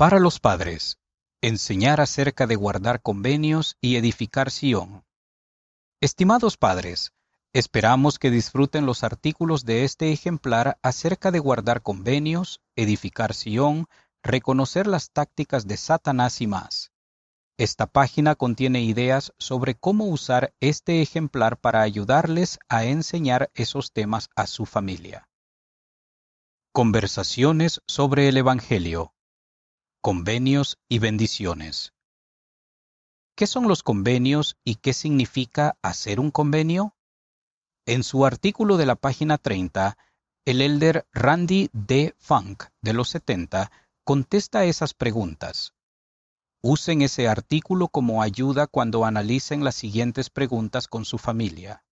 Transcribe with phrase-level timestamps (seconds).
[0.00, 0.96] Para los padres,
[1.42, 5.04] enseñar acerca de guardar convenios y edificar Sion.
[6.00, 7.12] Estimados padres,
[7.52, 13.88] esperamos que disfruten los artículos de este ejemplar acerca de guardar convenios, edificar Sion,
[14.22, 16.92] reconocer las tácticas de Satanás y más.
[17.58, 24.30] Esta página contiene ideas sobre cómo usar este ejemplar para ayudarles a enseñar esos temas
[24.34, 25.28] a su familia.
[26.72, 29.12] Conversaciones sobre el Evangelio.
[30.02, 31.92] Convenios y bendiciones.
[33.36, 36.96] ¿Qué son los convenios y qué significa hacer un convenio?
[37.84, 39.98] En su artículo de la página 30,
[40.46, 42.14] el elder Randy D.
[42.18, 43.70] Funk de los 70
[44.02, 45.74] contesta esas preguntas.
[46.62, 51.84] Usen ese artículo como ayuda cuando analicen las siguientes preguntas con su familia.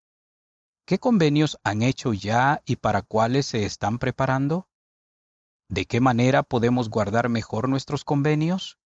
[0.86, 4.66] ¿Qué convenios han hecho ya y para cuáles se están preparando?
[5.68, 8.78] ¿De qué manera podemos guardar mejor nuestros convenios?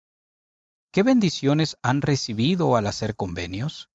[0.90, 3.88] ¿Qué bendiciones han recibido al hacer convenios?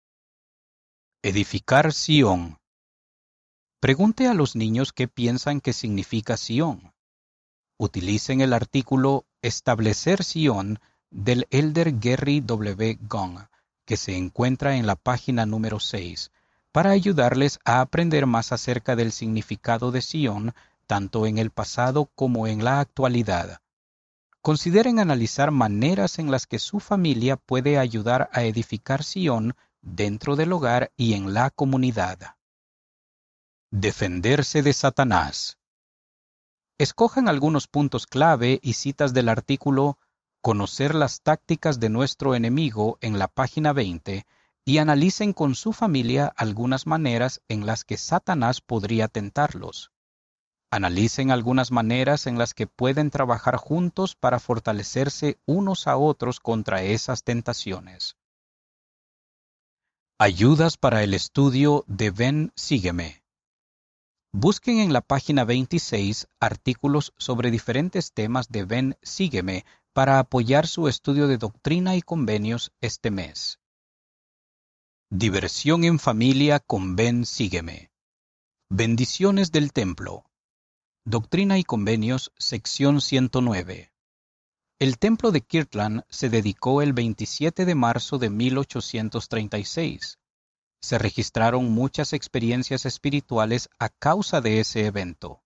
[1.22, 2.58] Edificar Sion.
[3.82, 6.94] Pregunte a los niños qué piensan que significa Sion.
[7.78, 10.80] Utilicen el artículo Establecer Sion
[11.12, 12.98] del elder Gary W.
[13.02, 13.48] Gong,
[13.86, 16.32] que se encuentra en la página número 6,
[16.72, 20.56] para ayudarles a aprender más acerca del significado de Sion,
[20.88, 23.62] tanto en el pasado como en la actualidad.
[24.42, 30.54] Consideren analizar maneras en las que su familia puede ayudar a edificar Sion dentro del
[30.54, 32.36] hogar y en la comunidad.
[33.70, 35.58] Defenderse de Satanás.
[36.78, 40.00] Escojan algunos puntos clave y citas del artículo
[40.42, 44.26] conocer las tácticas de nuestro enemigo en la página 20
[44.64, 49.92] y analicen con su familia algunas maneras en las que Satanás podría tentarlos.
[50.70, 56.84] Analicen algunas maneras en las que pueden trabajar juntos para fortalecerse unos a otros contra
[56.84, 58.18] esas tentaciones.
[60.20, 63.24] Ayudas para el estudio de Ven Sígueme.
[64.34, 69.64] Busquen en la página 26 artículos sobre diferentes temas de Ven Sígueme
[69.94, 73.60] para apoyar su estudio de doctrina y convenios este mes.
[75.10, 77.90] Diversión en familia con Ven Sígueme.
[78.70, 80.27] Bendiciones del Templo.
[81.10, 83.94] Doctrina y Convenios, sección 109.
[84.78, 90.20] El templo de Kirtland se dedicó el 27 de marzo de 1836.
[90.82, 95.46] Se registraron muchas experiencias espirituales a causa de ese evento.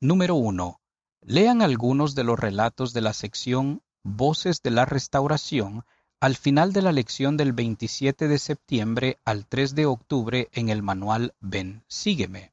[0.00, 0.80] Número 1.
[1.22, 5.84] Lean algunos de los relatos de la sección Voces de la Restauración
[6.20, 10.84] al final de la lección del 27 de septiembre al 3 de octubre en el
[10.84, 12.52] manual Ven, sígueme.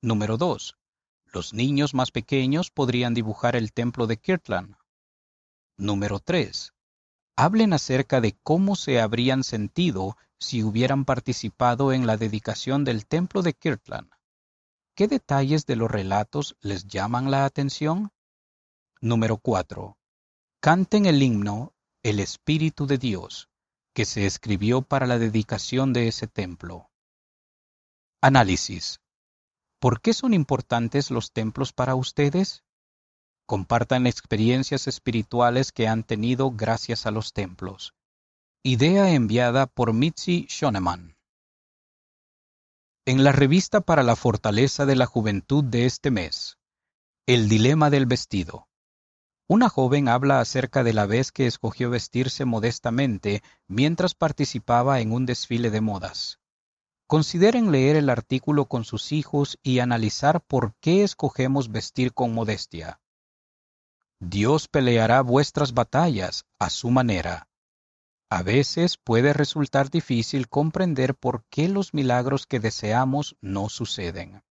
[0.00, 0.78] Número 2.
[1.32, 4.76] Los niños más pequeños podrían dibujar el templo de Kirtland.
[5.76, 6.72] Número 3.
[7.36, 13.42] Hablen acerca de cómo se habrían sentido si hubieran participado en la dedicación del templo
[13.42, 14.10] de Kirtland.
[14.94, 18.12] ¿Qué detalles de los relatos les llaman la atención?
[19.00, 19.98] Número 4.
[20.60, 23.50] Canten el himno El Espíritu de Dios,
[23.92, 26.90] que se escribió para la dedicación de ese templo.
[28.22, 29.00] Análisis.
[29.86, 32.64] ¿Por qué son importantes los templos para ustedes?
[33.46, 37.94] Compartan experiencias espirituales que han tenido gracias a los templos.
[38.64, 41.16] Idea enviada por Mitzi Shoneman.
[43.04, 46.58] En la revista para la fortaleza de la juventud de este mes,
[47.24, 48.66] El dilema del vestido.
[49.46, 55.26] Una joven habla acerca de la vez que escogió vestirse modestamente mientras participaba en un
[55.26, 56.40] desfile de modas.
[57.08, 63.00] Consideren leer el artículo con sus hijos y analizar por qué escogemos vestir con modestia.
[64.18, 67.48] Dios peleará vuestras batallas a su manera.
[68.28, 74.42] A veces puede resultar difícil comprender por qué los milagros que deseamos no suceden.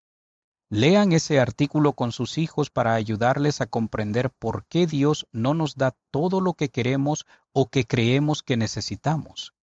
[0.70, 5.76] Lean ese artículo con sus hijos para ayudarles a comprender por qué Dios no nos
[5.76, 9.53] da todo lo que queremos o que creemos que necesitamos.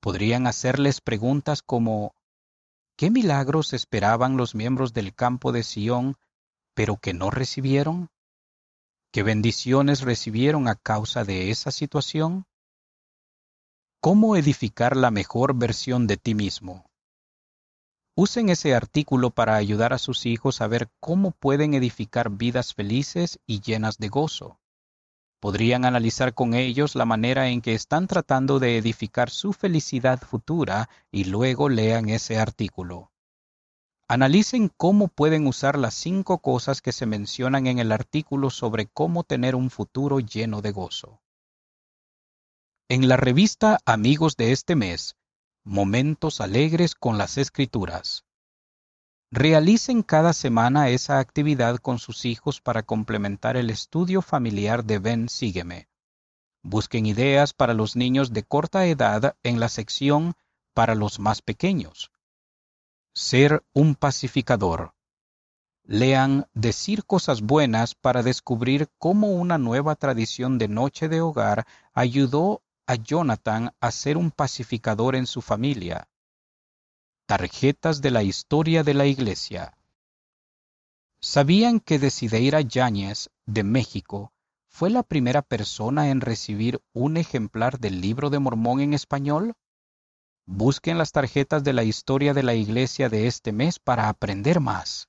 [0.00, 2.12] Podrían hacerles preguntas como
[2.96, 6.14] ¿Qué milagros esperaban los miembros del campo de Sión,
[6.74, 8.08] pero que no recibieron?
[9.12, 12.46] ¿Qué bendiciones recibieron a causa de esa situación?
[14.00, 16.88] ¿Cómo edificar la mejor versión de ti mismo?
[18.14, 23.40] Usen ese artículo para ayudar a sus hijos a ver cómo pueden edificar vidas felices
[23.44, 24.60] y llenas de gozo.
[25.44, 30.88] Podrían analizar con ellos la manera en que están tratando de edificar su felicidad futura
[31.12, 33.12] y luego lean ese artículo.
[34.08, 39.22] Analicen cómo pueden usar las cinco cosas que se mencionan en el artículo sobre cómo
[39.22, 41.20] tener un futuro lleno de gozo.
[42.88, 45.14] En la revista Amigos de este mes,
[45.62, 48.24] Momentos Alegres con las Escrituras.
[49.30, 55.28] Realicen cada semana esa actividad con sus hijos para complementar el estudio familiar de Ven
[55.28, 55.88] Sígueme.
[56.62, 60.34] Busquen ideas para los niños de corta edad en la sección
[60.72, 62.10] para los más pequeños.
[63.12, 64.94] Ser un pacificador.
[65.84, 72.62] Lean Decir cosas buenas para descubrir cómo una nueva tradición de noche de hogar ayudó
[72.86, 76.08] a Jonathan a ser un pacificador en su familia.
[77.26, 79.78] Tarjetas de la historia de la Iglesia.
[81.22, 84.34] ¿Sabían que Desideira Yáñez, de México,
[84.68, 89.54] fue la primera persona en recibir un ejemplar del libro de Mormón en español?
[90.44, 95.08] Busquen las tarjetas de la historia de la Iglesia de este mes para aprender más.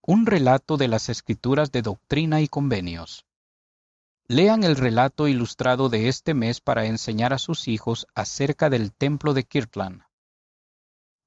[0.00, 3.26] Un relato de las escrituras de doctrina y convenios.
[4.28, 9.34] Lean el relato ilustrado de este mes para enseñar a sus hijos acerca del templo
[9.34, 10.04] de Kirtland.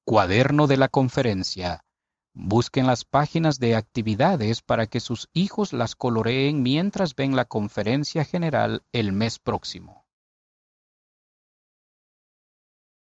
[0.05, 1.85] Cuaderno de la conferencia.
[2.33, 8.25] Busquen las páginas de actividades para que sus hijos las coloreen mientras ven la conferencia
[8.25, 10.02] general el mes próximo.